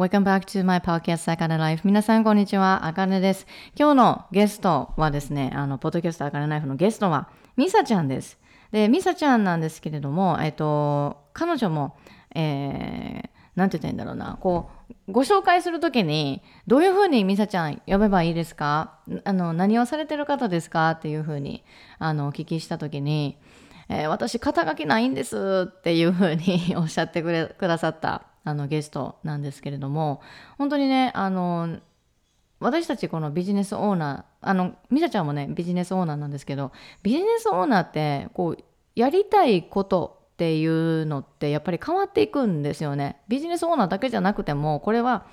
[0.00, 1.82] Welcome back to my podcast, Akane Life.
[1.84, 2.86] 皆さん、こんにちは。
[2.86, 3.46] あかねです。
[3.78, 8.38] 今日のゲストはですね、あの、ポッドキャストあかねライフのゲストは、ミサちゃんです。
[8.72, 11.98] で、ミサちゃんなんですけれども、えっと、彼女も、
[12.34, 19.00] えー、なんて言ったらいいんだろうな、こう、ご紹介するときに、どういうふうにミサちゃん呼べばいいですか？
[19.24, 20.92] あの、何をされてる方ですか？
[20.92, 21.62] っていうふうに、
[21.98, 23.36] あの、お聞きしたときに、
[23.90, 30.20] えー、私、肩書きないんですっていうふうに おっしゃってくれ、くださった、あの、ゲストなんですけれども、
[30.58, 31.78] 本当にね、あの、
[32.58, 38.64] 私たちこのビジネスオーナー、あの、ミサちゃんもね、ビジネスオーナーなんですけど、ビジネスオーナーって、こう、
[38.94, 43.20] やりたいことっていうのってやっぱり変わっていくんですよね。
[43.28, 45.26] ビジネスオーナーだけじゃなくてもこれは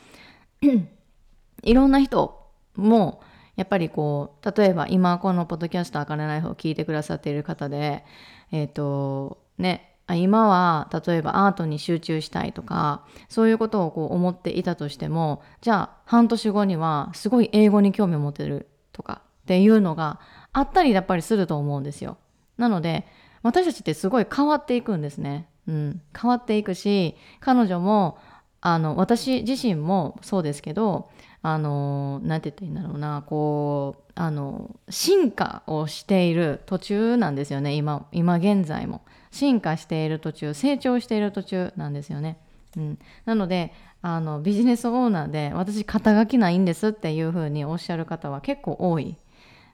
[1.64, 2.46] いろんな人
[2.76, 3.22] も
[3.56, 8.04] やっぱりこう例えば今このポッドキャスト「あかねナイフ」を聞いてくださっている方で
[8.52, 20.20] えっ、ー、とね今は例えばアートに集中したいとかそういうことをこう思っていたとしてもじゃあ半年後にはすごい英語に興味を持てるとかっていうのが
[20.54, 22.18] あったりやっぱりすると思うんですよ。
[22.58, 23.06] なので
[23.44, 25.48] 私たちってすごい変わっていくんですね。
[25.68, 28.18] うん、変わっていくし彼女も
[28.62, 31.10] あの私自身もそうですけど
[31.50, 42.38] あの何て言ったらいいんだろうなこうあの進化をしている途中なんですよね今今現在も進化している途中成長している途中なんですよね。
[42.76, 49.16] うん、なのであのビジネスオーナーで私肩書きないんですっていうふうにおっしゃる方は結構多い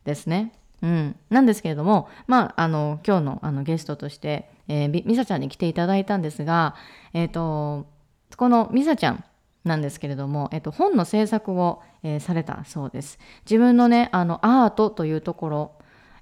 [0.05, 0.53] ですね。
[0.83, 6.75] うん、なんですけれども、まあ、あの今日のあのゲストとして、えー、ミサちゃんに来ていただいたんですが、
[7.13, 7.87] えーと、
[8.37, 9.23] このミサちゃん
[9.63, 13.19] なんですけれども、えーと、本の制作を、えー、されたそうです。
[13.45, 15.71] 自分のねあのアートというところ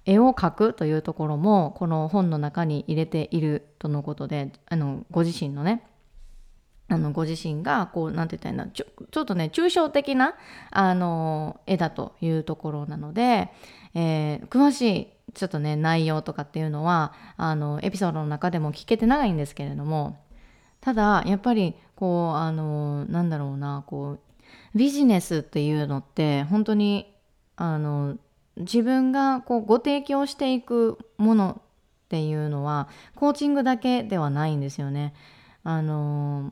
[0.06, 5.84] 絵を描くというところもこの本の中に入れているとのことであのご自身のね
[6.88, 10.36] あのご自身がこう何て言ったらいいんだちょちょっとね抽象的な
[10.72, 13.50] あの絵だというところなので、
[13.94, 20.20] えー、詳しいちょっとね内容とかっていうのはあのエピソードの中でも聞けてないんですけれども
[20.82, 24.20] ただやっぱりこうあのなんだろうなこう
[24.76, 27.14] ビジネスっていうのって本当に
[27.58, 28.18] あの
[28.58, 31.64] 自分がこうご提供していくものっ
[32.10, 35.14] ていうのはコーチングだけではないんですよね。
[35.64, 36.50] あの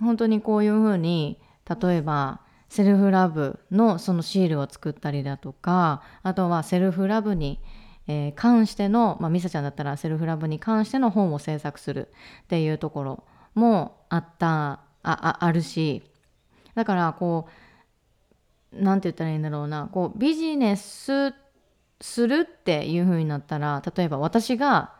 [0.00, 1.38] 本当にこういうふうに
[1.80, 7.60] 例えばセルフラブのそのシールを作ったりだとかあとはセルフラブに、
[8.08, 12.08] えー、関しての、まあ、ミサちゃんだったらセルフラブに関しての本を制作する
[12.42, 13.24] っていうところ
[13.54, 16.02] もあったああるし
[16.74, 17.48] だからこ
[18.72, 21.34] う何て言ったらいいんだろうなこうビジネス
[22.00, 24.92] するっていう風になったら例えば私が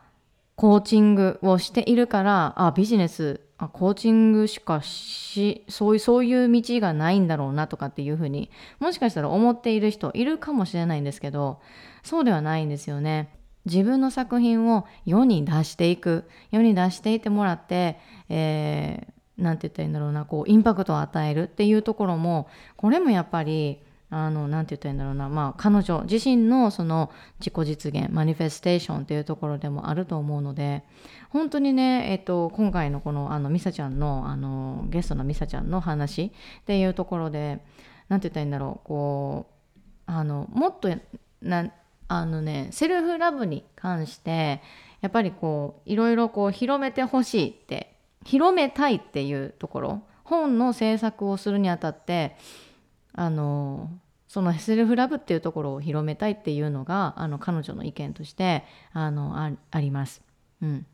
[0.55, 8.49] コーチングをしているからあビジネスあコーチングしかしそういうそういう道がないんだろうなとかっていうふうに
[8.79, 11.59] もしかしたら思っている人いるかもしれないんですけど
[12.03, 13.29] そうではないんですよね。
[13.65, 16.29] 自分の作品を世に出していく。
[16.51, 17.99] 世に出していてもらって、
[18.29, 20.25] えー、なんて言ったらいいんだろうな。
[20.25, 30.83] こうインパクトを与えるっていうところもこれもやっぱりあの、なて言ったらいいんだろうな、まあ、彼女自身のその自己実現、マニフェステーションっていうところでもあると思うので、
[31.31, 36.31] 本当にね、えっと、今回のこの、あの、ミサちゃんの、あの、ゲストのミサちゃんの話
[36.61, 37.63] っていうところで、
[38.07, 40.89] なんて言ったらいいんだろう、こう、あの、もっと、
[41.41, 41.71] な、
[42.07, 44.61] あのね、セルフラブに関して、
[45.01, 52.35] やっぱりこう、いろいろこう、広めてほしいって、広めたいっていうところ、本の制作をするにあたって、
[53.15, 53.89] あの
[54.27, 59.37] そのセルフラブっていうところを広めたいっていうのがあの彼女の意見としてあの
[59.71, 60.21] あります。
[60.61, 60.85] うん、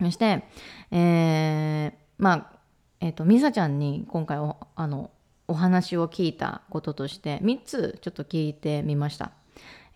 [0.00, 0.44] そして、
[0.90, 2.52] えー、まあ
[3.00, 5.10] えっ、ー、とミサちゃんに今回おあの
[5.48, 9.32] お話を聞いたこととして3つちょっと聞いてみました。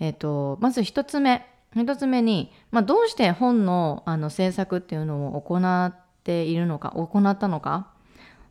[0.00, 1.46] えっ、とまず1つ目
[1.76, 5.94] 1つ目に、まあ、どうして本のあの制作っていうのを行っ
[6.24, 7.92] ているのか行ったのか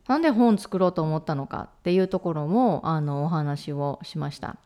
[0.08, 4.56] なんで本作ろうと思ったのかっていうところもあのお話をしました。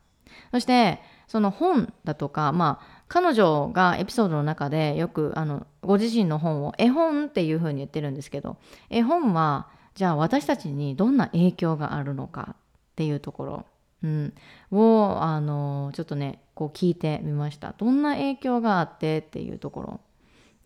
[0.52, 8.56] そしてその本だとかまあ彼女がエピソードの中でよくあのご自身の本を絵本っていうふうに言ってるんですけど
[8.90, 12.56] 絵本はじゃあ私たちにどんな影響があるのかっ
[12.96, 13.66] ていうところ、
[14.02, 14.34] うん、
[14.72, 17.74] をあのちょっとねこう聞いてみました。
[17.76, 20.00] どんな影響があってっていうところ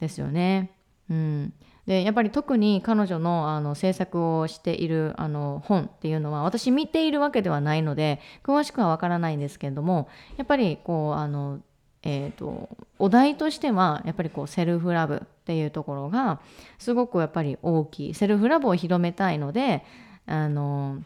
[0.00, 0.70] ですよね。
[1.11, 1.52] うん、
[1.87, 11.61] でやっぱり特に彼女のあの制作をしているあの本っていうのは私見ているわけではないので詳しくはわからないんですけれどもやっぱりこうあの
[12.02, 12.69] えーと、
[12.99, 16.40] お題としてはやっぱりこうセルフラブっていうところが
[16.79, 18.14] すごくやっぱり大きい。
[18.14, 19.85] セルフラブを広めたいので
[20.26, 21.02] あの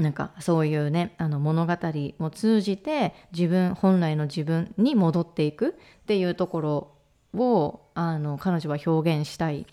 [0.00, 1.76] なんかそういうねあの物語
[2.18, 6.92] も通じて自分本来の自分に戻っていくっていうところ
[7.34, 9.64] をあの彼女は表現したいっ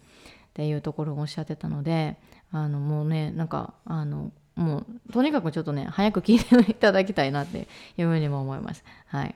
[0.54, 2.18] ていうところをおっしゃってたので
[2.52, 7.68] あのもうねなんかあのもうとにかくちょっとね早く聞いていただきたいなって
[7.98, 8.84] いうふうにも思います。
[9.08, 9.36] はい、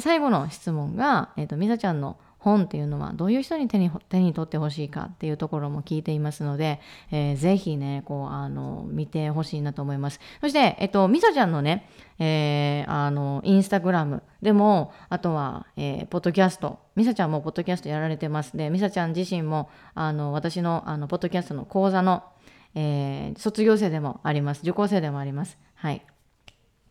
[0.00, 2.16] 最後の質問が、えーと、みさちゃんの
[2.46, 11.90] 本っていうのはどういう人に手に手に取ってほしいかっていうところも聞いていますので、えー、ぜひねこうあの見てほしいなと思いますそして、えっと、みさちゃんのね、
[12.20, 22.22] えー、あのインスタグラムでもあとは、えー、ポッドキャストみさちゃんもポッドキャストやられてますでみさちゃん自身もあの私のあのポッドキャストの講座の
[22.78, 24.60] えー、卒業生でもあります。
[24.60, 25.58] 受講生でもあります。
[25.74, 26.02] はい。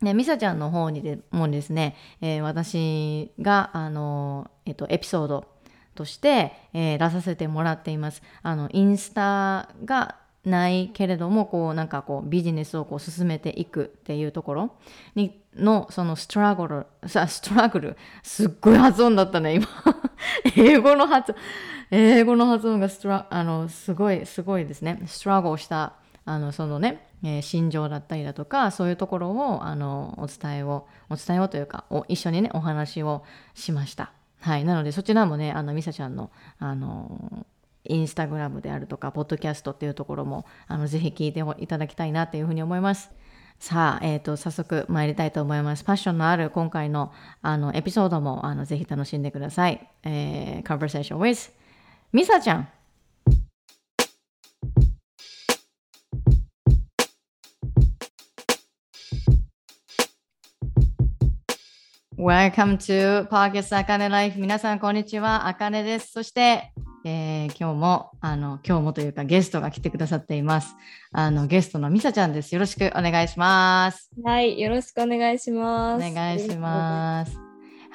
[0.06, 5.46] で、ミサちゃんの方にでもですね、えー、私が、あの、えっ、と、エピソード
[5.96, 8.22] として、えー、出させてもらっています。
[8.42, 10.16] あの、インスタが
[10.46, 14.76] ないけれども、こう、なんかこう、ビジネスをこう進めていくっていうところ
[15.16, 19.68] に、の、そのストラグル、さ、ストラグル、すっごい発音だったね、今。
[20.56, 21.38] 英語の発音。
[21.92, 25.02] 英語の発音がストラあのすごいすごいですね。
[25.06, 25.94] ストラゴした
[26.26, 33.24] あのそのね、えー、心情だったりだとかそういうところをあのお伝えをお伝えをというかお一緒にねお話を
[33.56, 34.12] しました。
[34.40, 36.30] はい、なのでそちらもねあのミサちゃんの
[36.60, 37.48] あの
[37.84, 43.10] インスタグラムであるとかポッドキャストっていうところもあのぜひ聞いていただきたいなっていうふうに思います。
[43.58, 45.84] さあ、えーと、早速参りたいと思います。
[45.84, 47.12] パッションのある今回の
[47.42, 49.88] あのエピソードもあのぜひ楽しんでください。
[50.04, 51.52] えー、Conversation with
[52.12, 52.68] ミサちゃん。
[62.18, 64.40] Welcome to Podcast あかね Life.
[64.40, 65.48] 皆さんこんにちは。
[65.48, 66.14] あかねです。
[66.14, 66.72] そして、
[67.04, 70.76] えー、今日もあの今日もというかゲストが来てくださっています。
[71.12, 72.56] あのゲストのみさちゃんです。
[72.56, 74.10] よろしくお願いします。
[74.24, 76.10] はいよろしくお願いします。
[76.10, 77.45] お願いします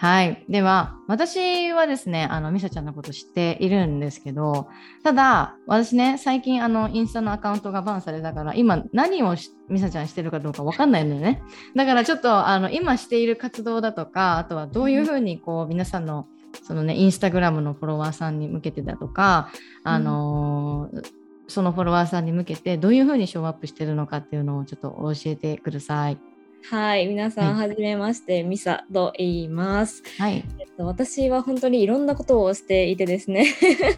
[0.01, 0.47] はい。
[0.49, 4.67] では、私はですね、あの、ミサちゃんのこと知っているんですけど、
[5.05, 9.37] ただ、私ね、最近、あの、インスタのアカウントがバンされたから、今、何を
[9.69, 11.43] ミサちゃんしてるかどうかわかんないのよね。
[11.77, 16.27] だから、ちょっと、あの、今している活動だとか、あとはどういうふうに、こう、皆さんの、
[16.63, 19.51] そのね、インスタグラムのフォロワーさんに向けてだとか、
[19.85, 21.07] あのー、
[21.47, 26.30] そのフォロワーさんに向けて、どういうふうにショーアップしてるのかっていうのをちょっと教えてください。
[26.69, 30.03] はい、皆さん、はじめまして、ミサと言います。
[30.19, 33.47] はい、えっと、私は本当にいろんなことをしていてですね。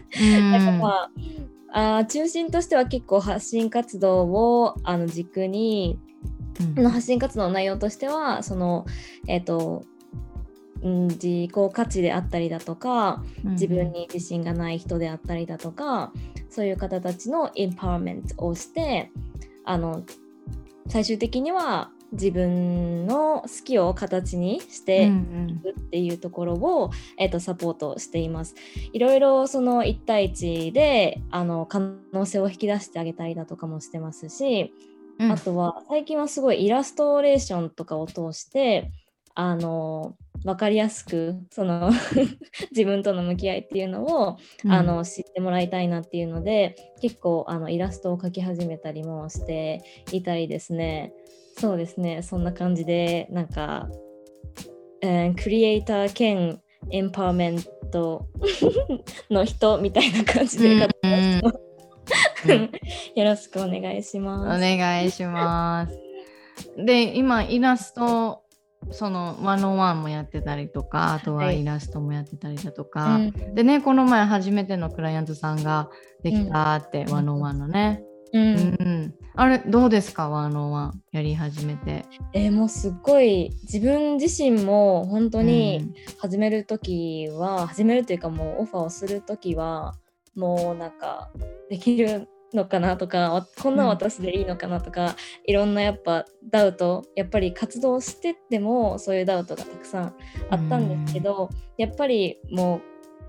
[0.51, 1.09] なんかま
[1.73, 5.99] あ、あ中心としては結構発信活動をあの軸に、
[6.77, 8.85] うん、の発信活動の内容としてはその
[9.27, 9.83] えっ、と
[10.83, 11.17] 自
[11.47, 16.11] 己価値であったりだとか自分に自信がない人であったりだとか、
[16.49, 19.11] そういう方たちのエンパワーメントをして
[19.63, 20.03] あの
[20.89, 25.11] 最終的には自分の好きを形にして
[25.47, 28.55] いくっていうところを、うんうん、えーと、サポートしています。
[28.93, 31.79] いろいろその1対1であの可
[32.13, 34.73] 能性を引き出してあげたりだとかもしてますし、
[35.19, 38.91] うん、あとは最近はすごいイラストレーションとかを通して
[39.35, 41.91] あの分かりやすくその
[42.71, 49.81] 自分との向き合いっていうのを、うん、あの知ってもらいたいなっていうので結構あのイラストを描き始めたりもして
[50.11, 51.13] いたりですね
[51.57, 52.21] そうですね。
[52.23, 53.87] そんな感じでなんか、
[55.01, 56.59] えー、クリエイター兼
[56.91, 57.59] エンパワーメン
[57.91, 58.27] ト
[59.29, 61.41] の人みたいな感じで、うん、
[63.15, 64.57] よろしくお願いします。
[64.57, 65.99] お願いします。
[66.77, 68.43] で今イラスト
[68.91, 75.89] そのワンオンワンもやってたりとかあとはイラストもやってたりだとか、はい、でねこの前初めてのクライアントさんが
[76.21, 80.27] できたって、ワンオンワンのね、うん、うん、あれどうですか？
[80.27, 82.03] ワンオンワンやり始めて。
[82.33, 89.95] えー、もうすっごい自分自身も本当に始める時は、うん、始めるというかもうオファーをする時は
[90.35, 91.29] もうなんか
[91.69, 95.13] できるのかなとかこんな私でいいのかなとか、うん、
[95.45, 100.15] いろんなやっぱダウトやっぱり活動してってもそういうダウトがたくさん
[100.49, 102.81] あったんですけど、うん、やっぱりもう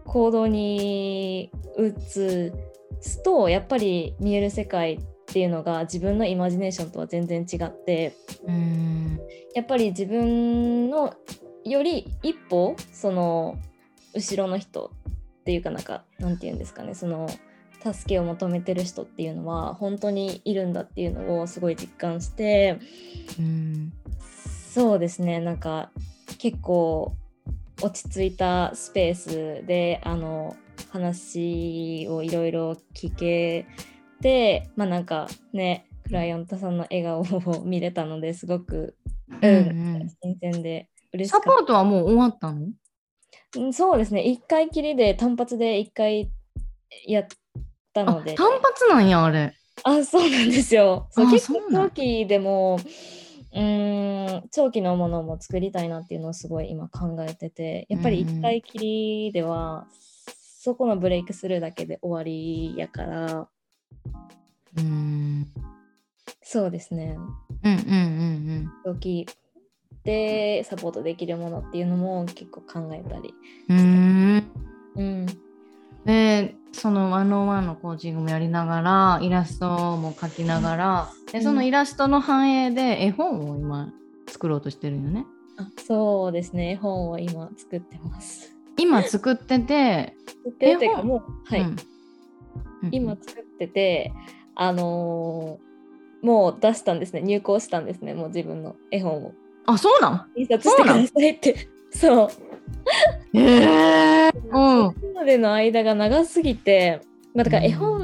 [0.07, 2.53] 行動に移
[3.01, 8.15] すとやっぱり見える世界っていうのが自分のイマジネーションとは全然違って
[8.47, 9.19] うん。
[9.55, 11.15] やっぱり自分の
[11.65, 13.59] より一歩その
[14.15, 14.93] 後ろの人
[15.41, 17.29] っていうかなんかなんて言うんですかねその
[17.83, 22.79] 助けを求めてる人っていうのは本当にいるんだっていうのをすごい実感して
[23.39, 23.93] うん。
[24.73, 25.91] そうですねなんか
[26.39, 27.15] 結構
[27.83, 30.57] 落ち着いたスペースであの
[30.91, 33.67] 話をいろいろ聞け
[34.21, 38.97] てまあなんかねクライアントさんの笑顔を見れたのですごく、
[39.43, 39.59] うん、う
[40.05, 41.51] ん、新鮮で嬉しかった。
[41.51, 42.69] サポートはもう終わったの？
[43.73, 46.29] そうですね、1回きりで単発で1回
[47.07, 47.27] やっ
[47.93, 48.35] たので。
[48.35, 49.55] 単発なんや、あれ。
[49.85, 51.07] あ、そうなんですよ。
[51.13, 52.81] そう結構長期でも、
[53.55, 59.87] うん長期のものも作りたいなっていうのをすごい今考えててやっぱり1回きりでは、
[60.65, 63.49] そこのブレイクスルーだけで終わりやから
[64.79, 65.47] うん
[66.43, 67.19] そうですね。
[67.63, 67.95] うんうんうんう
[68.61, 68.73] ん。
[68.83, 69.27] 長期
[70.05, 73.35] でサポートできるものっていうのも結構考えたり
[73.69, 74.43] うん。
[74.97, 75.27] うん、
[76.07, 83.93] でそのワンオンワンのコーチングもやりながらイラストも描きながら、でそのイラストの反映で絵本を今
[84.29, 85.27] 作ろうとしてるよね。
[85.59, 88.54] あそうですね絵本を今作ってます。
[88.77, 91.77] 今作ってて作っててかもうはい、うん、
[92.91, 94.13] 今作ってて
[94.55, 97.23] あのー、もう出したんですね。
[97.23, 98.15] 入稿したんですね。
[98.15, 99.33] もう自分の絵本を。
[99.67, 100.41] あそうなん？
[100.41, 101.69] 印刷してくださいって。
[101.91, 102.29] そう。
[103.35, 105.15] えー、うん。
[105.15, 107.01] までの間が長すぎて、
[107.35, 108.01] まあ、だから絵本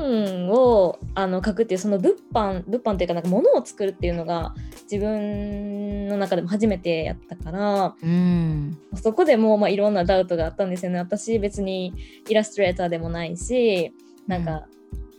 [0.53, 4.55] を、あの書くっていうその物販物販っていうかなんか物を作るっていうのが
[4.91, 10.99] 自分の中でも初めてやったから、うん、そこでもうまあいろんなダウトがあったんですよね。
[10.99, 11.95] 私別に
[12.29, 13.95] イラストレーターでもないし
[14.27, 14.67] なんか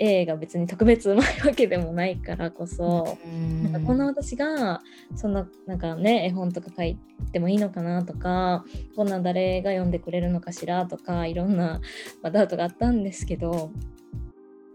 [0.04, 3.20] 絵が別に特別うまいわけでもないからこそ、
[3.64, 4.82] なんかこんな私が
[5.16, 6.98] そんななんかね絵本とか書い
[7.32, 11.82] てもいいのかなとかこんな誰が読んでくれるのかしらとかいろんな、
[12.24, 13.72] まあ、ダウトがあったんですけど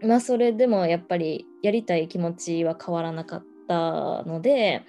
[0.01, 4.83] まあそれでもやっぱりやりたい気持ちは変わらなかったので、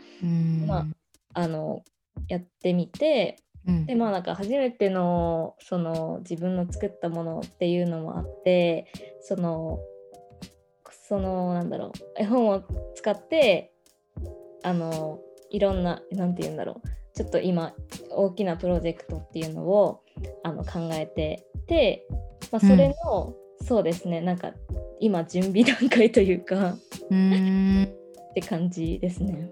[0.67, 0.87] まあ
[1.35, 1.83] あの
[2.29, 3.39] やってみて
[3.87, 9.79] でまあなんか初めてのその自分の作ったものっていうのもあってその
[11.09, 12.63] そのなんだろう絵本を
[12.95, 13.73] 使って
[14.63, 17.75] あのいろんな何て言うんだろうちょっと今
[18.11, 20.03] 大きなプロジェクトっていうのを
[20.45, 22.07] あの考えてて、
[22.53, 24.21] まあ、それの、うん、そうですね。
[24.21, 24.53] なんか
[25.01, 26.77] 今準備段階というか。
[27.11, 27.89] うん。
[28.31, 29.51] って感じですね。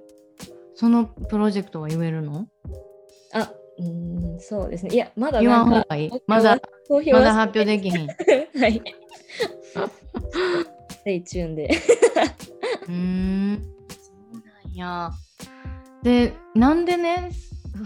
[0.75, 2.47] そのプロジェクトは言えるの？
[3.33, 4.95] あうんそうですね。
[4.95, 6.11] いやまだ言わん方がいい。
[6.27, 6.59] まだ
[6.89, 8.07] まだ発表できひん。
[8.61, 8.83] はい。
[10.91, 11.71] stay tuned で。
[12.89, 15.11] うん、そうなんや。
[16.03, 17.31] で、なんでね、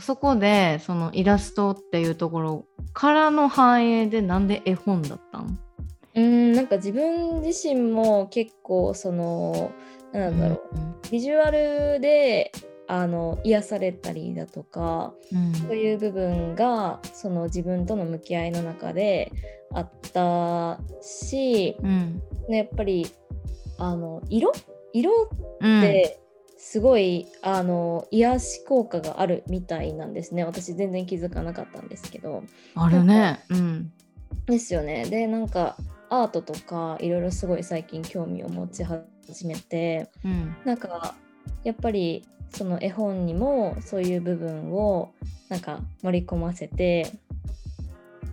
[0.00, 5.58] そこでそのイラストっていうところからの反映でなんで絵本だったん？
[6.14, 9.72] うんなんか自分自身も結構その
[10.12, 12.52] なんだろう、うんビジュアルで
[12.86, 19.32] あの癒されたりだとか、うん、そういう部分がその自分との向き合いの中で
[19.72, 23.08] あったし、うん、やっぱり
[23.78, 24.52] あの色？
[24.92, 26.20] 色って
[26.58, 30.44] すごい、うん、あの癒し効果があるみたいなんですね。
[30.44, 32.44] 私全然気づかなかったんですけど。
[32.74, 33.40] あるね。
[33.50, 33.92] うん。
[34.46, 35.06] ですよね。
[35.06, 35.76] でなんか
[36.10, 41.14] アートとかいろいろすごい最近興味を持ち始めて、うん、なんか
[41.64, 45.14] やっぱりその絵本にもそういう部分を
[45.48, 47.12] なんか盛り込ませて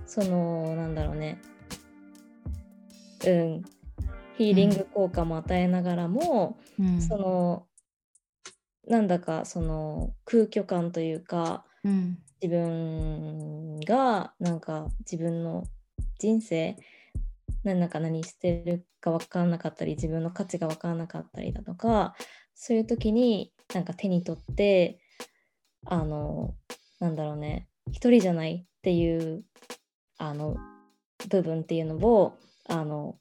[0.07, 1.39] そのなんだろうね。
[3.25, 3.61] うん。
[4.37, 7.65] ヒーリング効果も与えながらも、うん、その
[8.87, 15.63] なんだかその空虚感というか、うん、自分がなんか自分の
[16.19, 16.77] 人生
[17.63, 22.15] 何か何してるか分からなかったり自分の価値が分からなかったりだとか
[22.55, 24.99] そういう時になんか手に取って
[25.85, 26.55] あの
[26.99, 29.43] なんだろうね一人じゃないっていう
[30.17, 30.57] あの
[31.29, 32.37] 部分っていうのを
[32.67, 33.17] あの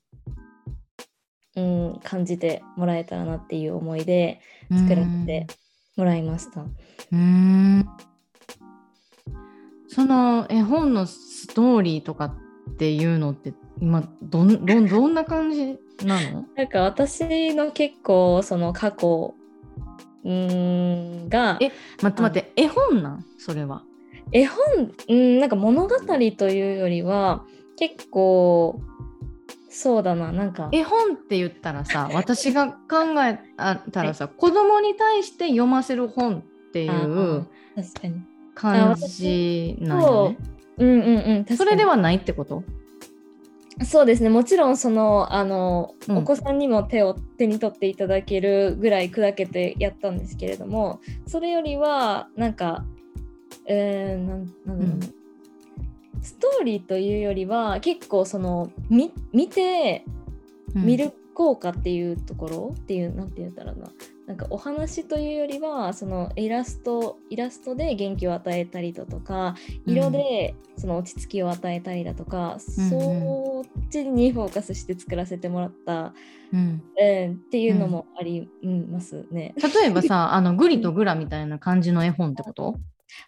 [1.56, 4.40] うん感じてもらえたらなっていう思いで
[4.70, 5.46] 作らせて
[5.96, 6.66] もらいました。
[7.12, 7.86] うん
[9.88, 12.34] その絵本のストーリーとかっ
[12.78, 16.44] ていうのって今どんどんどんな感じなの？
[16.56, 19.34] なんか私の結構その過去
[20.26, 21.70] んがえ
[22.02, 23.24] 待って待って絵本なん？
[23.38, 23.82] それは。
[24.32, 25.96] 絵本うんなんか物語
[26.36, 27.44] というよりは
[27.76, 28.80] 結構
[29.70, 30.68] そうだななんか。
[30.72, 32.76] 絵本って言ったらさ 私が考
[33.24, 33.38] え
[33.92, 37.46] たらさ、はい、子供に対して読ませる本っていう
[38.54, 40.38] 感じなんよね。
[40.78, 42.62] うんうんうん、それではないってこと？
[43.84, 44.30] そうですね。
[44.30, 52.84] もちろんそのあの、うん、お子さんにも手を手に取っていただけるぐらい砕けてやったんですけれどもそれよりはなんか
[53.66, 60.04] えー、なんなんだろうストーリーというよりは結構その見見て
[60.74, 62.74] 見る効果っていうところ？
[62.74, 63.92] っていうなんて言うんだろうな。
[64.26, 76.14] なんかお話というよりはそのイラストイラストで元気を与えたりだとか色でその落ち着きを与えたりだとか、うん、そっちにフォーカスして作らせてもらった、
[76.52, 78.48] うん、うん、っていうのもあり
[78.90, 79.54] ますね。
[79.58, 82.76] 例えばさ あのグリとグラみたいな感じの絵本ってこと？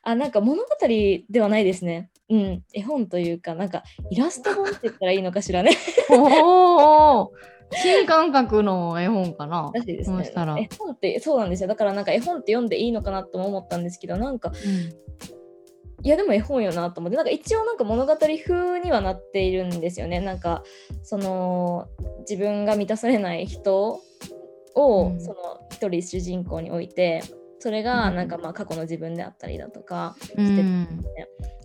[0.03, 2.11] あなんか物語ではないですね。
[2.31, 5.71] うん、絵本というかなんかイラスト本って言ったらいいのかしらね。
[6.11, 7.33] おお
[7.73, 9.71] 新感覚の絵本かな？
[9.75, 10.33] らしいですね。
[10.35, 11.69] 絵本ってそうなんですよ。
[11.69, 20.21] だからなんか絵本って読んでいいのかなとも思ったんですけど、なんか、うん、いやでも絵本よなと思って、なんか一応なんか物語風にはなっているんですよね。
[20.21, 20.63] なんか
[21.03, 21.89] その
[22.21, 24.01] 自分が満たされない人
[24.75, 25.37] を、うん、その
[25.71, 27.23] 一人主人公に置いて、
[27.59, 30.89] それがなんかまあ過去の自分であったりだとかして、ね、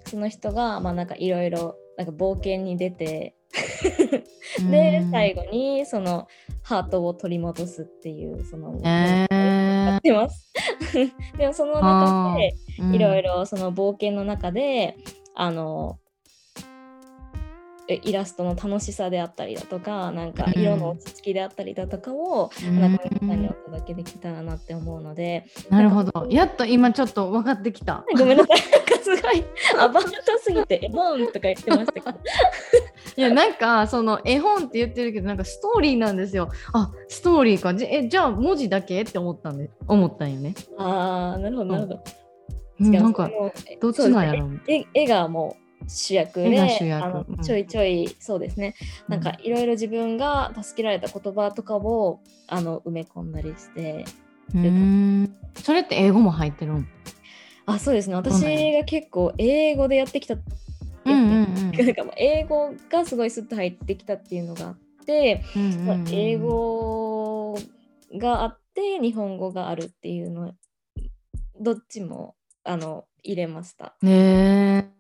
[0.07, 3.35] その人がまあなんかいろいろなんか冒険に出て
[4.71, 6.27] で最後にその
[6.63, 10.51] ハートを取り戻すっていうその、えー、やってます。
[11.37, 12.55] でもその中で
[12.95, 14.97] いろいろその冒険の中で
[15.35, 15.99] あの
[17.87, 26.27] イラストの楽しさであったりだとかなんか色の落ち着きであったりだとかを、うん、なんか皆さんにお届けできたらなって思うのでなるほど。
[26.29, 28.05] やっと今ちょっと分かってきた。
[28.17, 28.83] ごめんなさい。
[29.03, 29.43] すごい
[29.77, 32.11] アバウトすぎて絵本とか言ってましたけど
[33.15, 36.49] いやなんかその絵本って言ってるけどなんかストーリーなんですよ。
[36.73, 37.73] あストーリーか。
[37.75, 40.55] じえじゃあ文字だけって思ったんで思ったんよね。
[40.77, 42.03] ああなるほどなるほど、
[42.79, 43.29] うん、なんか
[43.81, 44.45] どっちなんやろ。
[44.45, 46.59] う絵がもう主役で
[46.93, 48.73] あのちょいちょいそうですね、
[49.09, 54.05] なんかいろいろ自分が助けられた言葉とかをあの埋め込んだりして。
[55.55, 56.87] それって英語も入ってるん？
[57.65, 58.15] あそうですね。
[58.15, 58.41] 私
[58.73, 60.35] が結構英語でやってきた、
[61.05, 67.57] なんか英語がすごいスッと入ってきたっていうのがあって、うんうんうん、英語
[68.17, 70.53] があって日本語があるっていうの
[71.59, 73.95] どっちもあの入れました。
[74.01, 74.91] ね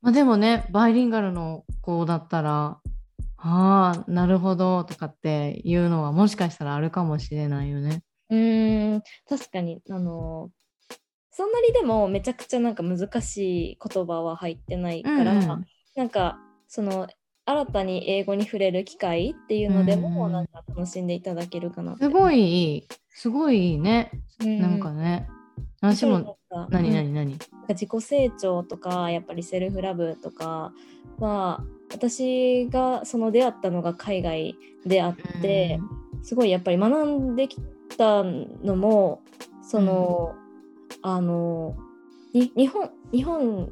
[0.00, 2.80] まあ、でもねバイリンガルの子だったら
[3.36, 8.02] ああなるほどとかっていうのはもしかしたらあるかもしれないよね。
[8.30, 10.50] うん確かにあの
[11.38, 17.06] そんなにでもめちゃくちゃなんか難しい言葉は入ってないから、うんうん、なんかその
[17.44, 22.84] 新たに英語に触れる機会っていうのでもなんか楽しんでいただけるかなすごいいい。
[23.10, 25.28] すごいいいね、うん、なんかね。
[25.80, 26.38] 私も
[26.70, 27.38] 何何何？
[27.68, 30.72] 自己成長とかやっぱりセルフラブとか
[31.20, 35.78] は私がその出会ったのが海外であって、
[36.16, 37.58] うん、すごいやっぱり学んでき
[37.96, 39.22] たのも
[39.62, 40.47] その、うん、
[41.02, 41.76] あの
[42.32, 43.70] 日本日本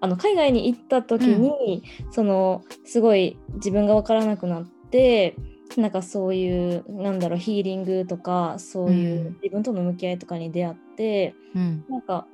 [0.00, 5.36] あの海外に行った時に、うん、そのすごい自分が分からなくなって
[5.76, 12.26] なんかそういうなんだろうヒーリングとかそういう自分との向き合いとかに出会って、うん、なんか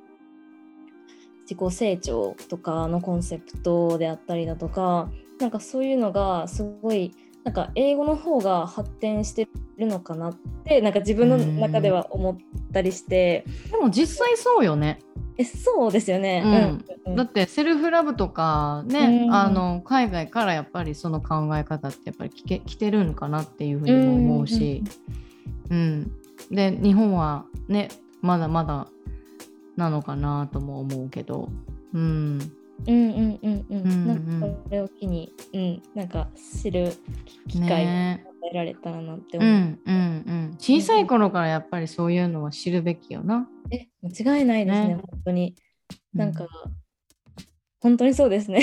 [1.41, 7.13] 自己成長とかのコンセプトであったりだとかなんかそういうのがすごい
[7.45, 12.37] なんか英語の方が発展してるのかなってなんか自分の中では思っ
[12.73, 13.45] たりして。
[13.71, 14.99] でも実際そうよね。
[15.37, 24.81] えそうですよね、うん、だってセルフラブとかね、あの海外からやっぱりその考え方ってやっぱり来け来てるんかなっていうふうにも思うし、
[25.69, 26.11] うん、
[26.49, 27.89] で日本はね
[28.21, 28.87] まだまだ
[29.75, 31.49] なのかなとも思うけど、
[31.93, 32.39] うん、
[32.87, 33.39] うんうん。
[33.43, 34.07] うんうん。
[34.07, 36.27] なんかそれを機に、うん、なんか
[36.61, 36.93] 知る
[37.55, 38.19] 機会を与
[38.51, 40.55] えられたらなって思う、ね、うんうんうん。
[40.59, 43.47] 小さい頃からやっぱりそういうのは知るべきよな。
[43.71, 45.55] え、間違いないですね、ね本当に。
[46.13, 46.49] なんか、うん、
[47.81, 48.61] 本当にそうですね。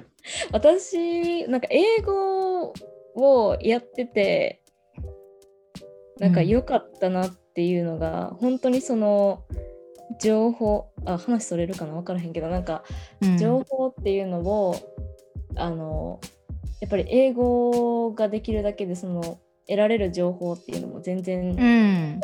[0.52, 2.72] 私、なんか英語
[3.14, 4.62] をやってて、
[6.18, 9.44] なんか良かったなっていうのが、うん、本当にその、
[10.18, 12.82] 情報あ話それるかな分からへんけどなんか
[13.38, 14.74] 情報っていうのを、
[15.50, 16.20] うん、あの
[16.80, 22.18] やっぱり英語ができるだけでその得られる情報っていうのも全然違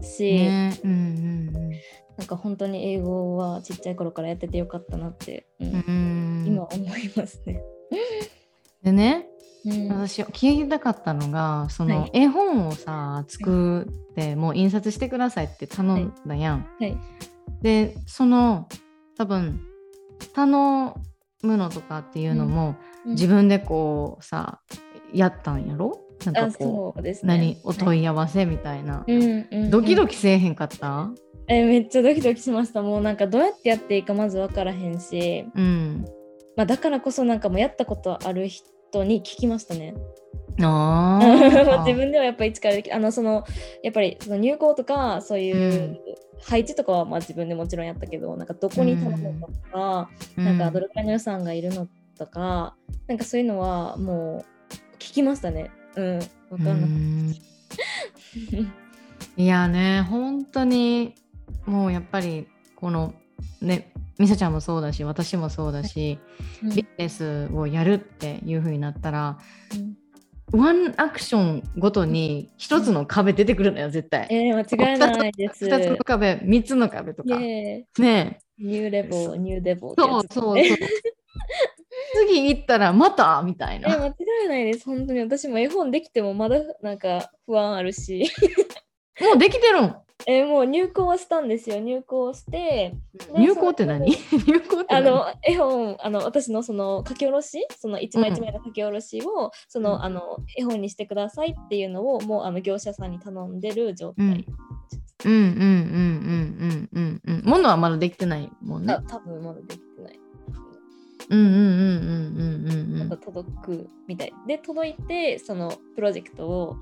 [0.00, 0.78] うし、ね。
[0.84, 1.70] うんうんうん。
[2.18, 7.62] なんか本当に英語はちっちゃい頃からやっててよかったなって、うん、うん、今思いますね。
[8.82, 9.28] でね
[9.66, 16.66] うん、私聞きたかったのがその絵本をさ、作ってもう印刷してくださいって頼んだやん。
[16.80, 16.90] はい。
[16.90, 16.98] はい、
[17.62, 18.68] でその
[19.16, 19.60] 多分
[20.32, 20.94] 頼
[21.42, 24.60] むのとかっていうのも、うん、自分でこうさ
[25.12, 26.00] やったんやろ？
[26.24, 27.58] なんかこう、ね、何？
[27.64, 29.04] お問い合わせみたいな、
[29.70, 31.10] ドキドキせえへんかった？
[31.46, 32.82] えめっちゃドキドキしました。
[32.82, 36.04] もうなんかどうやってやっていいかまず分からへんし、うん。
[36.56, 39.92] まあ、だからこそなんかもうやったことある人人に聞きましたね。
[40.62, 41.20] あ
[41.86, 43.44] 自分ではやっぱり一からあのその
[43.82, 46.00] やっぱりその入校とかそういう
[46.42, 52.74] 配置とかはまあ自分でもちろんやったけどなんかどこに頼むのとか、うん、なんかどれくらいの予算がいるのとか
[53.06, 55.70] なんかそういうのはもう聞きましたね。
[55.96, 56.18] うん
[56.50, 57.40] 分かんない。
[59.36, 61.14] いやね本当に
[61.66, 63.14] もうやっぱりこの
[63.60, 66.18] ねみさちゃんもそうだし私もそうだし、
[66.62, 69.38] うん、ビジネスをやるっていう風になったら、
[69.74, 69.96] うん、
[70.52, 74.26] ワンアクションごとに一つの壁出てくるのよ絶対。
[74.30, 75.66] えー、間違いないです。
[75.66, 77.36] 二つの壁三つの壁とか。
[77.38, 77.86] ね
[78.58, 80.64] ニューレボニューデボ、そうそうそう。
[82.14, 83.94] 次行ったらまたみたいな。
[83.94, 84.12] え間違
[84.46, 88.24] いないです本当に私も絵本できてもまだなんか不安あるし。
[89.20, 91.78] もうできてるんえー、もう入校したんですよ。
[91.78, 92.94] 入校して。
[93.34, 94.10] 入校って何？
[94.46, 97.66] 入校ってあの絵本あの私のその書き下ろし？
[97.78, 104.44] その一枚一枚の書き下ろしを、うん、そのあの絵本にしてくださいっていうのをもうあの業者さんに頼んでる状態、うん、
[105.24, 108.98] うんうんうんうんうんうんものはまだできてないもんね。
[109.08, 110.18] 多分まだできてない。
[111.30, 114.32] うんうんうんうんうんうんうん、なんか届くみたい。
[114.46, 116.76] で届いてそのプロジェクトを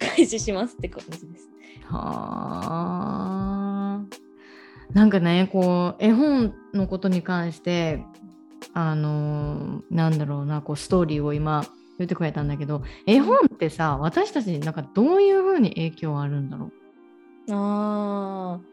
[0.00, 1.48] 開始しますって感じです。
[1.86, 2.00] は
[4.02, 4.04] あ。
[4.92, 8.02] なんかねこう絵本のことに関して
[8.74, 11.64] あのー、なんだろうなこうストーリーを今
[11.98, 16.72] 言ってくれたんだけど絵本ってさ私たちになんかどういうふうに影響あるんだろ
[17.48, 17.52] う？
[17.52, 18.69] ああ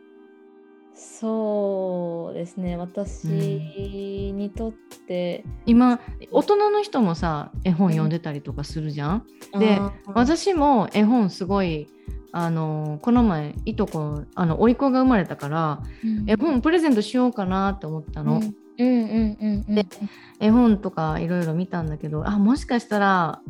[0.99, 2.75] そうですね。
[2.75, 4.71] 私にとっ
[5.07, 5.99] て、うん、今
[6.31, 9.25] 大人の人もさ絵本読んでたりとかするじゃん？
[9.53, 11.88] うん、で私も絵本すごい
[12.31, 18.41] あのこの前いとこあの甥っ子が生まれたから、うん、絵本プレゼントしようかなって思ったの。
[18.77, 19.86] で
[20.39, 23.41] 絵本とかいろいろ見たんだけどあもしかしたら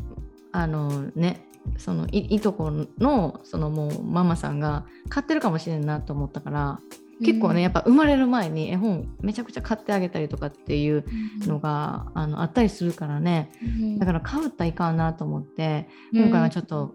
[0.52, 1.46] あのね
[1.78, 6.80] そのいいとこのそのもうママさんが買ってるかもしれんなと思ったから
[7.24, 11.04] 結構ねやっぱ生まれる前に絵本めちゃくちゃ買ってあげたりとかっていう
[11.42, 16.94] のが、うん、あのあったりするからね、うん、だから買うったらいかんなと思って今回はちょっと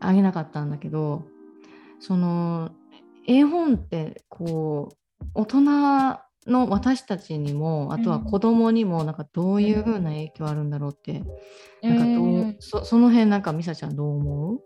[0.00, 1.22] あげなかったんだけど、
[1.98, 2.72] その
[3.26, 5.60] 絵本ってこう大人
[6.46, 11.22] の私たちにもあとは子供にもなんかどういう風な影響あるんだろうって、
[11.82, 14.62] うん、なんかどう、その辺なんかミサちゃんどう思う？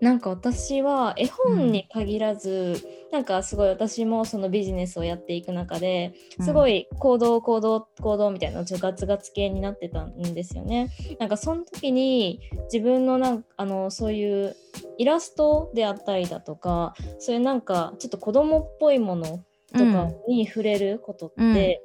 [0.00, 10.90] なんか私は絵本に限らず、うん、なんかすごい私もそのビジネスをやっていく中ですごい行動行動行動みたいなガツガツ系になってたんですよね。
[11.20, 14.56] なんかその時に自分のなんあのそういう
[14.98, 21.80] イラストであったりだとかそういうなんかちょっと子供っぽいものとかに触れることって、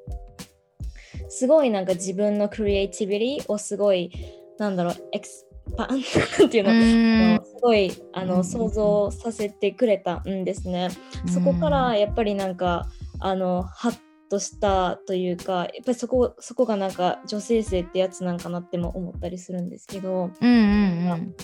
[1.21, 4.12] うん、すごいなんか自分のクリエイティビティをすごい
[4.58, 5.99] なんだろうエクスパン
[6.45, 10.89] っていうのすごいあの想像させてくれたんですね。
[11.34, 12.88] そこからやっぱりなんか
[13.19, 13.97] あのハッ
[14.30, 21.36] としたというかやっぱりそこそこがなんか女性性ってやつなんかなっても思ったりするんですけど、うんうんうん、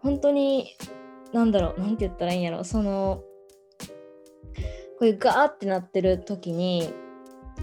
[0.00, 0.76] 本当に
[1.32, 2.64] なんだろうなんて言ったらいいんやろ。
[2.64, 3.22] その
[4.98, 6.92] こういうガーってなってる時に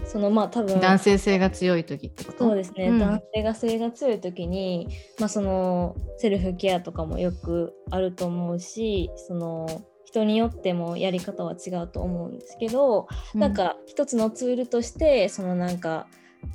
[0.04, 0.80] そのまあ多分。
[0.80, 2.38] 男性性が強い時ってこと？
[2.44, 16.06] そうですね、うん、男性が性が強い時に、まあ、そのセルフケアとかもよくあると思うしその人によってもやり方は違うと思うんですけど、うん、なんか一つのツールとしてそのなんか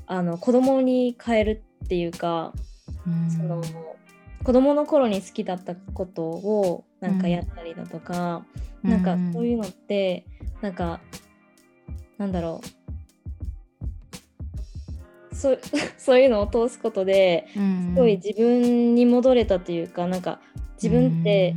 [0.08, 2.54] あの子供に変えるっていうか、
[3.06, 3.62] うん、その
[4.44, 8.46] 子供の頃に好きだったことをなんかやったりだとか、
[8.84, 10.26] うん、なんかそういうのって
[10.62, 11.02] なんか
[12.18, 12.81] なんだろう
[15.42, 15.58] そ
[15.98, 17.60] そういうのを通すことです
[17.96, 20.40] ごい自分に戻れたというかなんか
[20.82, 21.56] 自分って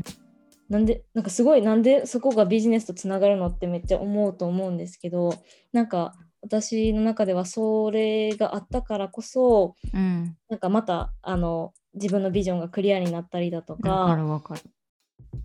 [0.70, 5.34] なんでなんかすごいなんでそこがビジネスとつながるのってめっちゃ思うと思うんですけど
[5.72, 14.16] なんか私の中ではそれがあったからこそ、うん、なんかまたあの自分のビジョンがクリアになったりだとか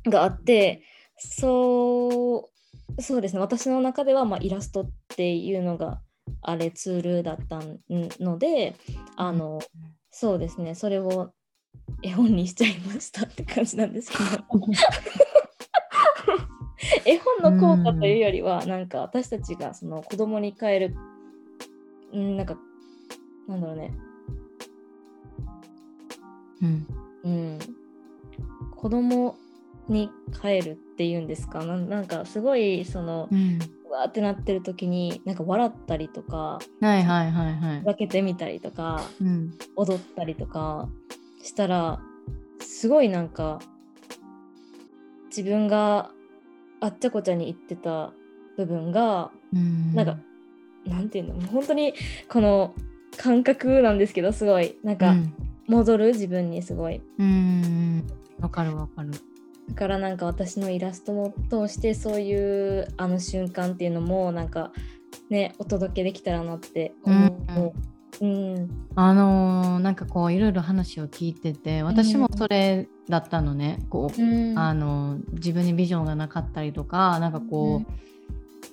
[0.05, 0.81] があって
[1.17, 2.49] そ
[2.97, 3.39] うそうですね。
[3.39, 6.01] 私の中ではまあイラストっていうのが
[6.41, 7.59] あれツールだった
[8.19, 8.75] ので
[9.15, 9.59] あの、
[10.11, 11.31] そうですねそれを
[12.01, 14.23] 絵本にしちゃいましたって感じなんですけど。
[17.05, 20.95] 絵本の効果というよりは、なんか私たちがその子供に変える、
[22.15, 22.57] んなんか
[23.47, 23.93] なんだろうね。
[26.61, 26.87] うん、
[27.23, 27.59] うん、
[28.75, 29.35] 子供
[29.87, 30.09] に
[30.41, 31.63] 変えるっていうんですか？
[31.65, 33.41] なんかすごいその、うん、う
[33.89, 37.81] わーってなってる時になんか笑ったりとかはいはいはいはい。
[37.81, 39.53] 分けてみたりとか、うん。
[39.75, 40.87] 踊ったりとか
[41.41, 41.99] したら
[42.59, 43.59] すごいなんか
[45.29, 46.11] 自分が
[46.81, 48.11] あっちゃこちゃに言ってた
[48.57, 49.93] 部分がうん。
[49.95, 50.17] なんか、
[50.85, 51.35] なんていうの？
[51.35, 51.93] もう本当に
[52.29, 52.73] この
[53.17, 54.77] 感覚なんですけどすごい。
[54.83, 55.33] なんかうん。
[55.67, 56.07] 戻る？
[56.07, 57.01] 自分にすごい。
[57.17, 58.07] うん。
[58.39, 59.11] わかるわかる
[59.69, 64.71] だからなんか私のイラストを通してそういうあの瞬間っていうのもなんか
[65.29, 67.73] ねお届けできたらなって思う。
[68.21, 74.59] うん、あのーなんかこういろいろ話を聞いてて私もそれだったのね、こう、うん。
[74.59, 78.08] あの自分にビジョンがなかったりとかなんかこう、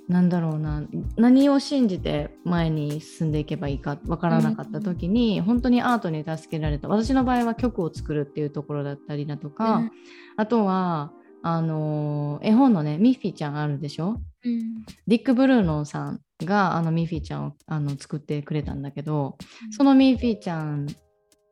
[0.08, 0.84] なんだろうな。
[1.16, 6.86] 何を信じて前に進んでいけばいいかわからなかった時に、本当にアートに助けられた。
[6.88, 9.90] 私の場合は曲を作るっていうところだったりだとか、うん。
[10.36, 11.10] あとは
[11.42, 14.20] あのー絵本のねミッフィーちゃんあるでしょ？
[14.44, 14.84] うん。
[15.08, 19.36] ディック・ブルーノンさんがあのミッフィーちゃんをあの作ってくれたんだけど、
[19.72, 20.86] そのミッフィーちゃん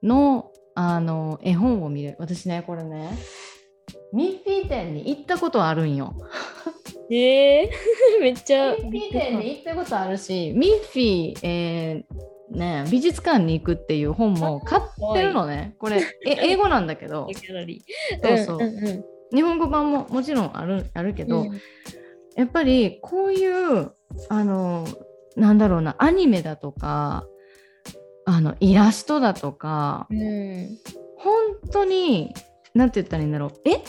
[0.02, 2.14] のあの絵本を見る。
[2.20, 3.18] 私ねこれね
[4.12, 6.14] ミッフィー店に行ったことあるんよ。
[7.10, 7.70] えー、
[8.20, 8.74] めっちゃ。
[8.76, 15.74] ミッフィー店に行ったことあるしミッフィー、えーね、美術館に行くっていう本も買ってるのね。
[15.78, 17.26] これえ 英語なんだけど。
[17.26, 17.84] ギャラリ
[18.22, 18.58] そうそう。
[18.58, 18.70] ー。
[18.70, 21.60] んん日本語版ももちろんあるあるけど、うん。
[22.36, 23.92] やっぱりこういう
[24.28, 24.86] あの
[25.36, 27.26] なんだろうなアニメだとか
[28.26, 30.78] あのイラストだとかうん。
[31.16, 31.34] 本
[31.72, 32.34] 当に
[32.74, 33.50] 何て言ったらいいんだろう。
[33.64, 33.80] え？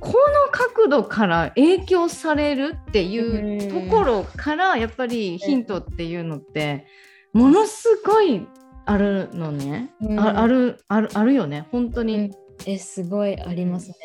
[0.00, 0.14] この
[0.50, 6.86] 角度から影響されるっていうところからやっぱりヒントっていうのって
[7.32, 8.46] ものすごい
[8.88, 10.18] あるのね、うん。
[10.18, 11.68] ああるあるあるよね。
[11.70, 12.30] 本当に、うん。
[12.66, 13.96] えすごいありますね。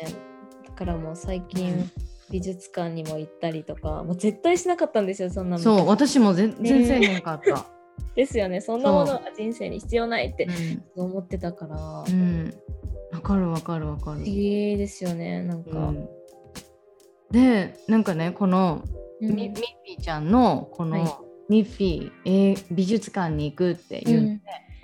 [0.66, 1.90] だからもう最近
[2.30, 7.66] 美術館にも行ったりとかもう絶対しなかったんですよそんなのそう私も全然せえへんかった、
[8.14, 8.60] ですよね。
[8.60, 10.44] そんなものは人生に必要ないって
[10.96, 11.04] うん。
[11.04, 11.76] 思ってたから、
[12.06, 12.52] 不うん、わ
[13.24, 14.18] かるわかるわかる。
[14.18, 14.24] 思。
[14.24, 16.08] 議ですよねなんか、うん。
[17.32, 18.82] でなんかねこの
[19.20, 19.34] うん。
[19.34, 21.12] ミミッフィーちゃんのこの、はい。
[21.48, 24.40] ミッフィー、えー美術館に行くっていうので、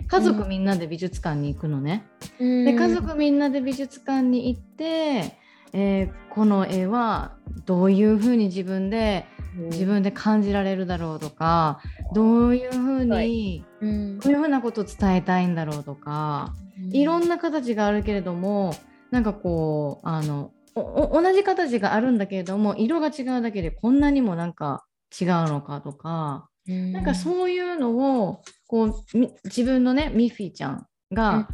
[0.09, 2.07] 家族みんなで美術館に行くのね。
[2.39, 2.65] うん。
[2.65, 5.39] で家族みんなで美術館に行って、
[5.73, 9.27] えーこの絵はどういうふうに自分で
[9.71, 11.81] 自分で感じられるだろうとか
[12.15, 14.21] どういうふうに、はいうん。
[14.23, 16.55] こういうふうなことを伝えたいんだろうとか、
[16.93, 18.75] いろんな形があるけれども
[19.11, 24.85] なんかこうあの同じ形があるんだけれども色が違うだけでこんなにもなんか
[25.21, 26.93] 違うのかとか、うん。
[26.93, 31.17] なんかそういうのをこうみ自分のねミッフィーちゃんうん。
[31.17, 31.49] が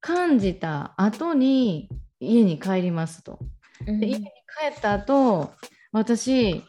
[0.00, 1.88] 感じた後に
[2.20, 3.38] 家に帰りますと。
[3.86, 4.00] うん。
[4.00, 5.52] で家に帰った後
[5.90, 6.62] 私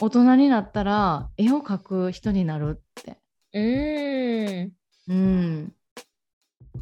[0.00, 3.18] 大人になったら絵を描く人になるって。
[3.56, 4.72] うん。
[5.08, 5.72] うん、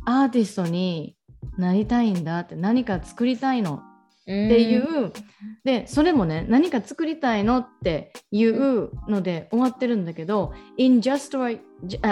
[0.05, 1.17] アーティストに
[1.59, 3.83] なりたいんだって何か作りたいの。
[4.23, 5.13] っていう、
[5.65, 11.61] でそれもね何か作りたいのっていうので終わってるんだけど in just, uh,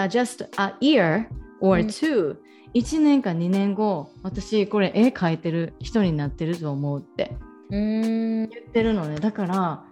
[0.08, 1.24] just a year
[1.62, 1.86] or うん。
[1.86, 2.36] two、
[2.74, 7.34] 1年か2年後私これ絵描いてる人になってると思うって
[7.70, 8.48] うん。
[8.50, 9.18] 言ってるのね。
[9.18, 9.84] だから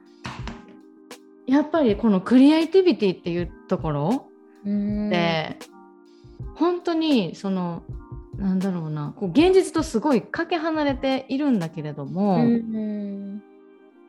[1.46, 4.29] やっぱりこのクリエイティビティっていうところうん
[4.64, 5.58] で、
[6.56, 7.82] 本当にその
[8.36, 13.42] なんだろうなこう現実とすごいかけ離れているんだけれども、うん。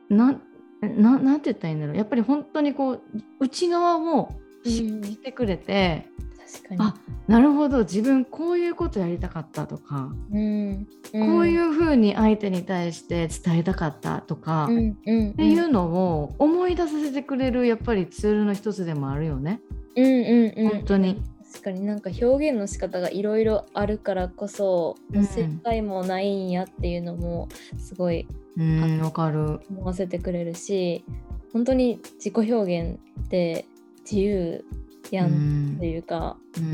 [0.09, 0.39] な
[0.81, 1.97] ななんて言ったらいいんだろう。
[1.97, 3.01] やっぱり本当にこう
[3.39, 4.31] 内側を
[4.65, 5.03] しうん。
[5.03, 6.07] してくれて、
[6.51, 6.81] 確かに。
[6.81, 6.95] あ
[7.27, 7.79] なるほど。
[7.79, 10.87] 自分こういうことやりたかったとか、うん。
[11.13, 15.29] こういううふうに相手に対して伝えたかったとか、んうんうん。
[15.31, 19.61] っていうのを思い出させてくれるやっぱりツールの一つでもあるよね。
[19.95, 20.69] うんうんうん。
[20.69, 21.21] 本当に。
[21.51, 25.25] 確かになんか表現の仕方がいろいろあるからこそ、うん。
[25.25, 29.59] 正解もないんやっていうのもすごいうんわかる。
[29.69, 31.05] 思わせてくれるし
[31.53, 33.65] 本当に自己表現って
[34.03, 34.65] 自由
[35.15, 36.71] やんっていうか、うんうん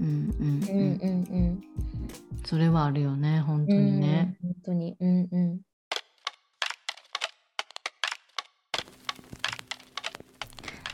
[0.00, 1.64] うんうんうん、うんうん
[2.44, 4.36] それはあるよね本当うんにね。
[4.42, 5.60] うん本当にうんうん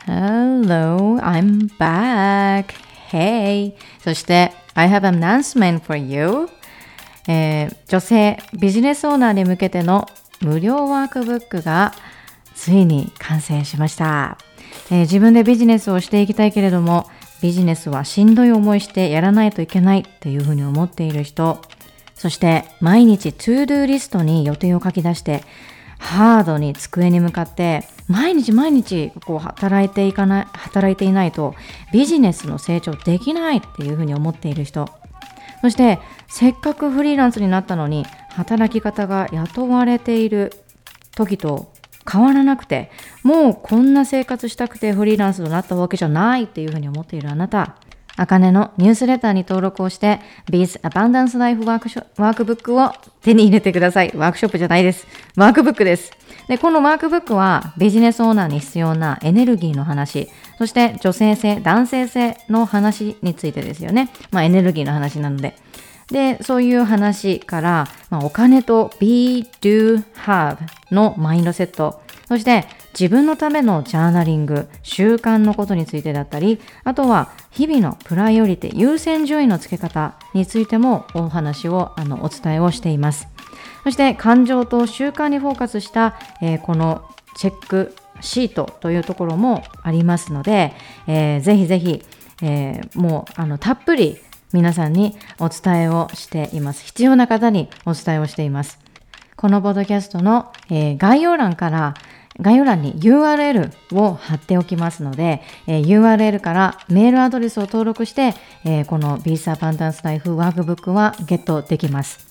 [0.05, 2.67] Hello, I'm back.
[3.11, 3.73] Hey.
[4.01, 6.47] そして、I have an announcement for you.
[7.27, 10.07] えー女性ビジネスオーナーに向けての
[10.41, 11.93] 無料ワークブックが
[12.55, 14.37] ついに完成しました、
[14.89, 17.09] えー自分でビジネスをしていきたいけれども、
[17.41, 21.61] ビジネスはしんどい思いしてやらないといけないっていうふうに思っている人、
[22.15, 25.43] そして毎日 To Do リストに予定を書き出して、
[25.99, 31.55] ハードに机に向かって毎日毎日こう働いていかない働いていないと
[31.91, 34.87] ビジネスの成長できないっていうふうに思っている人。
[35.61, 40.53] そしてせっかくフリーランスになったのに働き方が雇われている
[41.15, 41.71] 時と
[42.09, 42.91] 変わらなくて
[43.23, 47.75] もうこんな生活したくてフリーランスとなったわけじゃないっていうふうに思っているあなた
[48.19, 52.91] あかねのニュースレターに登録をして Biz Abundance Life ワークワークブックを
[53.21, 54.11] 手に入れてください。
[54.15, 55.05] ワークショップじゃないです。
[55.35, 56.11] ワークブックです。
[56.47, 64.09] で、このワークブックはビジネスオーナーに必要なエネルギーの話、そして女性性、男性性の話についてですよね。
[64.31, 65.55] まあエネルギーの話なので。
[66.11, 70.57] で、そういう話から、まあ、お金と be, do, have
[70.91, 72.65] のマインドセット、そして
[72.97, 83.27] 自分のためのジャーナリング、習慣のことについてだったり、あとは日々のプライオリティ、優先順位の付け方についてもお話をあのお伝えをしています。
[83.83, 90.73] そして感情と習慣にフォーカスした、えー、このチェックシートというところもありますので、
[91.07, 92.03] えー、ぜひぜひ、
[92.41, 94.17] えー、もうあのたっぷり
[94.53, 96.83] 皆さんにお伝えをしています。
[96.83, 98.79] 必要な方にお伝えをしています。
[99.35, 101.93] このポッドキャストの、えー、概要欄から
[102.39, 112.27] 概要欄に URL を貼っておきますので、えー、URL からメールアドレスを登録して、えー、このビーサーパンダンスライフワークブックはゲットできます。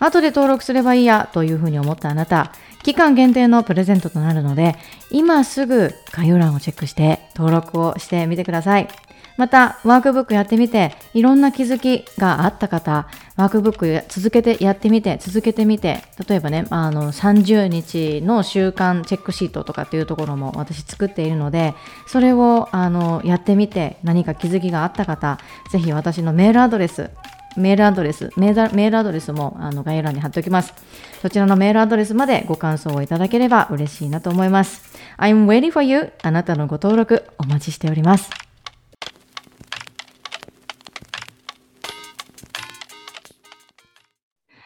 [0.00, 4.76] 後で登録すればいいやというふうに思ったあなた、期間限定のプレゼントとなるので、
[5.10, 8.88] 今すぐ概要欄をチェックして登録をしてみてください。
[9.36, 21.74] また、ワークブックやってみて、いろんな気づきがあった方、ワークブック続けてやってみて、続けてみて、例えばね、あの、30日の習慣チェックシートとかっていうところも私作っているので、
[22.06, 25.38] それを、あの、やってみて何か気づきがあった方、
[25.70, 27.10] ぜひ私のメールアドレス、
[27.56, 30.74] メールアドレス、メールアドレスもあの概要欄に貼っておきます。
[31.22, 34.82] そちらのメールアドレスまでご感想をいただければ嬉しいなと思います。
[35.18, 36.12] I'm waiting for you.
[36.22, 38.43] あなたのご登録お待ちしております。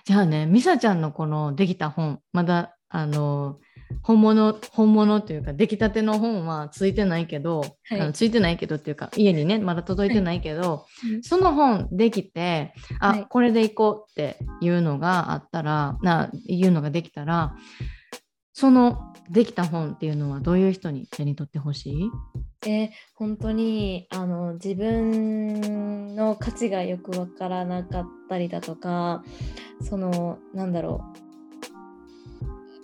[0.09, 3.59] じゃあね、ミサちゃんのこのできた本、まだあの
[4.03, 10.87] 本物本物というか出来たての本はついてないけど、はい、あのついてないけどっていうか家にねまだ届いてないけど、は
[11.19, 17.55] い、その本できてあ、はい、これでいこうっていうのがあったらないうのができたら
[18.59, 22.11] そのできた本っていうのはどういう人に手に取ってほしい？
[22.69, 29.23] え本当にあの自分の価値がよくわからなかったりだとか
[29.81, 31.05] そのなんだろ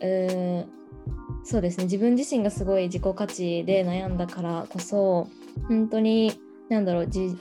[0.00, 0.04] う。
[0.06, 1.84] えー、そうですね。
[1.86, 5.26] 自分自身がすごい自己価値で悩んだからこそ
[5.66, 7.36] 本当になんだろう自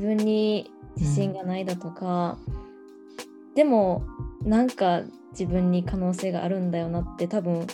[0.00, 4.06] 分に自信がないだとか、うん、でも
[4.42, 5.02] なんか
[5.38, 7.66] 自分に可能性があるんだよなって多分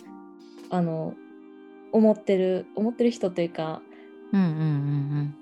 [0.71, 1.15] あの
[1.93, 3.83] 思ってる思ってる人というか、
[4.33, 5.35] うんうんうんうん、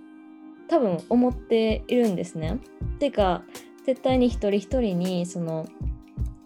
[0.69, 2.59] 多分思っているんですね。
[2.97, 3.43] っていうか
[3.85, 5.67] 絶対に一人一人にその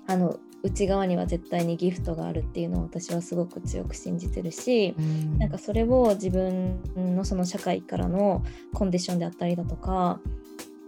[0.06, 10.20] あの内側には絶対にギフトがあるっていうのを私はすごく強く信じてるし、うん、なんかそれを自分のその社会からのコンディションであったりだとか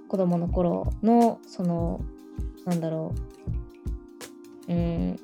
[0.08, 2.00] 子供の頃のその
[2.64, 3.63] なんだろう
[4.68, 5.20] うん。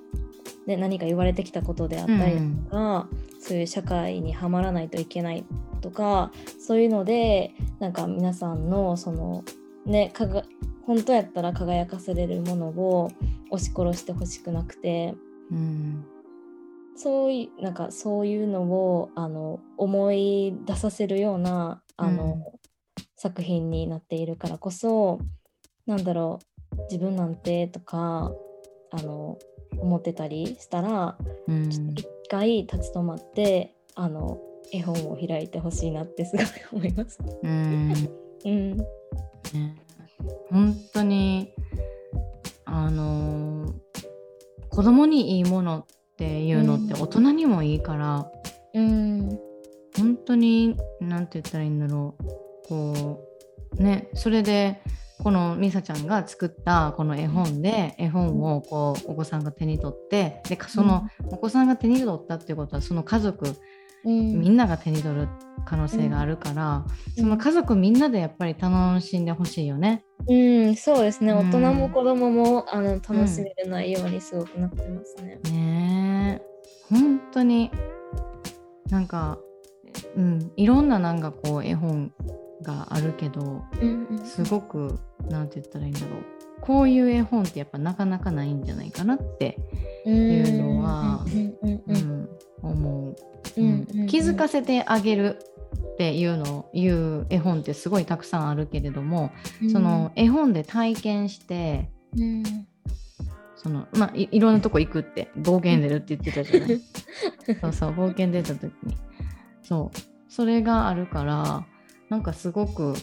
[0.67, 5.45] で何か言われてきたことであったりとか、うん、そういう社会にはまらないといけない
[5.81, 9.45] とかそういうのでなんか皆さんのその
[9.87, 10.45] ねかが
[10.87, 13.11] 本当やったら輝かせれるものを
[13.51, 15.15] 押し殺してほしくなくて、
[15.51, 16.05] うん、
[16.97, 25.19] そういうなんかそういうのをあの思い出させるようなあの、うん、作品になっているからこそ
[25.87, 26.39] なんだろ
[26.73, 28.33] う自分なんてとか
[28.91, 29.39] あの
[29.79, 34.41] 思ってたりしたら、うん、一回立ち止まってあの
[34.73, 37.19] 絵本を開いてほしいなってすごい 思います。
[37.43, 37.93] うん、
[38.45, 38.77] うん。
[38.77, 38.85] ね、
[40.51, 41.53] 本当に
[42.65, 43.73] あのー、
[44.69, 48.31] 子供にいいものっていうのって大人にもいいから、
[48.75, 49.41] うん、
[49.97, 52.25] 本当に何て言ったらいいんだろう。
[52.69, 53.27] こ
[53.79, 54.81] うねそれで
[55.23, 63.55] このみさちゃんが作ったこの絵本で絵本をこうお子さんが手に取ってでそのお子さんが手に取ったっていうことはその家族、
[64.05, 65.29] うん、みんなが手に取る
[65.67, 66.87] 可能性があるから、
[67.19, 70.05] うん、その家族みんなでやっぱり楽しんでほしいよね。
[70.27, 75.39] うん、そうですね、大人も子供もあの楽しめる内容にすごくなってますね。
[75.51, 76.43] ね
[76.89, 77.71] 本当に
[78.91, 79.39] なんか、
[80.17, 82.13] うん、いろんななんかこう絵本
[82.63, 83.65] があるけど、
[84.25, 84.99] すごく
[85.29, 86.11] 何て言ったらいいんだろう。
[86.61, 89.57] こういう絵本ってやっぱなかなかないんじゃないかなって
[90.05, 92.29] いうのは、うん
[92.63, 93.17] 思う。
[93.57, 94.07] うん。
[94.07, 95.39] 気づかせてあげる
[95.95, 99.31] っていうのを言う絵本ってすごいたくさんあるけれども、
[99.63, 102.43] うん、その絵本で体験して、うん、
[103.57, 106.81] そのまあいいろんなとこ行くって冒険出るって言ってたじゃない。
[107.61, 108.97] そうそう冒険出た時に。
[109.63, 109.99] そう。
[110.29, 111.67] それがあるから
[112.11, 112.95] なんかすごく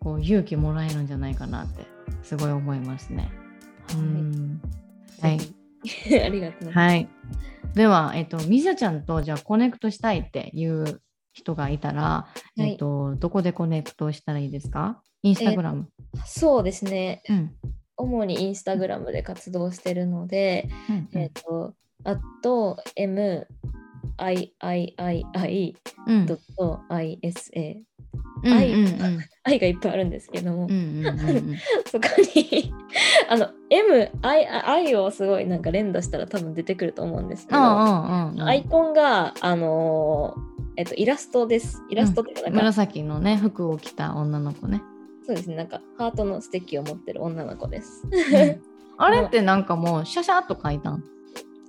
[0.00, 1.84] こう勇気もらえるんじゃないかなって
[2.22, 3.30] すごい思いますね。
[5.20, 5.64] はい、はい
[6.24, 6.70] ありがとう。
[6.72, 7.08] はい。
[7.74, 11.00] では、えっと、みさちゃんとじゃあコネクトしたいっていう
[11.32, 15.02] 人がいたら、はい、えっと、どこでコネクトしたらいいですか？
[15.22, 17.22] インスタグラム、えー、そうですね。
[17.28, 17.54] うん、
[17.96, 21.74] 主にインスタグラムで活動してるので、うんうん、えっ、と、
[22.04, 23.46] あと、M、
[24.16, 25.76] I, I, I, I,
[26.26, 27.82] ドット ISA
[28.44, 31.56] 愛,、うんうんうん、 愛がいっぱいあるんですけども、うんうんうんうん、
[31.90, 32.72] そこに
[33.28, 40.40] あの M 愛愛をすごいなんか連打したら多分出てくると思うんですけど、アイコンがあのー、
[40.76, 41.82] えっとイラストです。
[41.90, 44.82] イラストっていうかなんか、紫のね服を着た女の子ね。
[45.26, 45.56] そうですね。
[45.56, 48.62] なんかハートのステッキを持ってる女の子です、うん、
[48.98, 51.02] あれってなんかもうシャシャっと書いたん？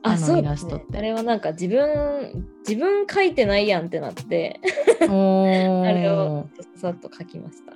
[0.06, 4.60] あのイラストって、ね、あれはなんか自分自分書いてないやんってなって。
[5.02, 7.74] あれをさっと書きました。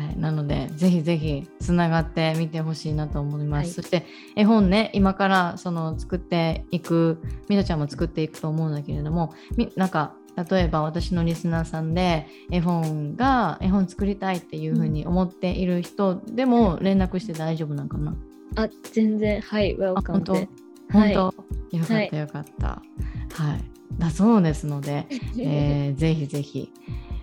[0.00, 10.14] はい、なのでぜひぜひつながってみてほしいなと思います、はい、そして絵本ね今からその作っていくみなちゃんも作っていくと思うんだけれどもみなんか
[10.50, 18.14] 例えば私のリスナーさんで絵本が絵本作りたいっていうふうに思っている人でも連絡して大丈夫なのかな、
[18.56, 20.48] あ、全然、はい、ウェルカムで。
[20.92, 21.32] 本当、は
[21.72, 22.66] い、よかったよかった。
[22.68, 25.06] はい、だそうですので、
[25.38, 26.72] えー、ぜひぜひ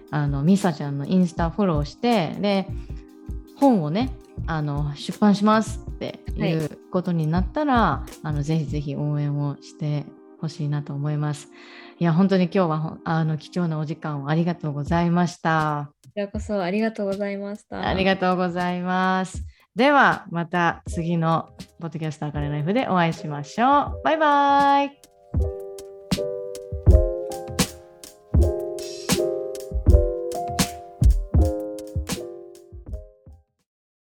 [0.10, 2.68] あのミサちゃんのインスタフォローしてで
[3.56, 4.12] 本をね
[4.46, 10.06] あの出版しますっていうことになったら、はい、あのぜひぜひ応援をして
[10.40, 11.50] ほしいなと思います。
[12.00, 15.92] いや本当に今日はあの貴重なお時間をありがとうございました。
[16.04, 17.86] こちらこそありがとうございました。
[17.86, 19.44] ありがとうございます。
[19.78, 21.50] ではまた次の
[21.80, 24.02] ポッドキャスターからライフでお会いしましょう。
[24.04, 25.67] バイバイ。